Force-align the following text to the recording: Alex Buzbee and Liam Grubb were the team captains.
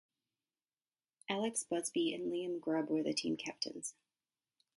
Alex 1.29 1.63
Buzbee 1.71 2.15
and 2.15 2.33
Liam 2.33 2.59
Grubb 2.59 2.89
were 2.89 3.03
the 3.03 3.13
team 3.13 3.37
captains. 3.37 3.93